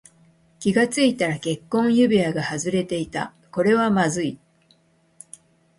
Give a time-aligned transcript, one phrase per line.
[0.57, 3.35] 気がついたら結婚指輪が外れていた。
[3.51, 4.39] これはまずい。